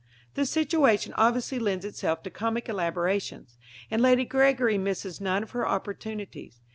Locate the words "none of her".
5.21-5.67